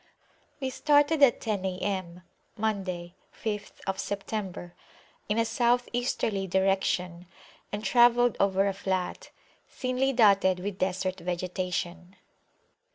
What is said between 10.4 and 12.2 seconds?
with Desert vegetation.